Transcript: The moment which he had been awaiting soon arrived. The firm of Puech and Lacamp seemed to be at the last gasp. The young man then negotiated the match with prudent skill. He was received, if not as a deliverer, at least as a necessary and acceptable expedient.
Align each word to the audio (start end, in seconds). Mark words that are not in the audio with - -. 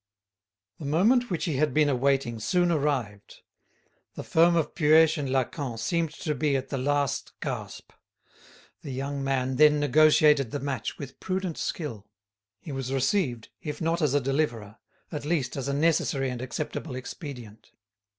The 0.79 0.85
moment 0.85 1.29
which 1.29 1.45
he 1.45 1.57
had 1.57 1.75
been 1.75 1.87
awaiting 1.87 2.39
soon 2.39 2.71
arrived. 2.71 3.41
The 4.15 4.23
firm 4.23 4.55
of 4.55 4.73
Puech 4.73 5.15
and 5.19 5.29
Lacamp 5.29 5.77
seemed 5.77 6.09
to 6.21 6.33
be 6.33 6.55
at 6.55 6.69
the 6.69 6.79
last 6.79 7.33
gasp. 7.39 7.91
The 8.81 8.89
young 8.91 9.23
man 9.23 9.57
then 9.57 9.79
negotiated 9.79 10.49
the 10.49 10.59
match 10.59 10.97
with 10.97 11.19
prudent 11.19 11.59
skill. 11.59 12.07
He 12.59 12.71
was 12.71 12.91
received, 12.91 13.49
if 13.61 13.79
not 13.79 14.01
as 14.01 14.15
a 14.15 14.19
deliverer, 14.19 14.77
at 15.11 15.23
least 15.23 15.55
as 15.55 15.67
a 15.67 15.71
necessary 15.73 16.31
and 16.31 16.41
acceptable 16.41 16.95
expedient. 16.95 17.69